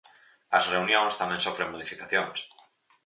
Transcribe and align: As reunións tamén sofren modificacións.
As 0.57 0.65
reunións 0.73 1.17
tamén 1.21 1.43
sofren 1.45 1.71
modificacións. 1.73 2.37